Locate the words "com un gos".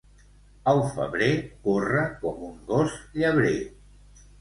2.25-2.99